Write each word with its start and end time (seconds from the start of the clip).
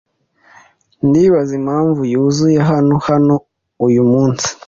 Ndibaza 1.07 1.51
impamvu 1.59 2.01
yuzuye 2.13 2.59
hano 2.69 2.95
hano 3.07 3.35
uyumunsi. 3.85 4.49